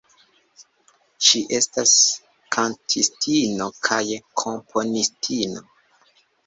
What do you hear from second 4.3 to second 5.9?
komponistino.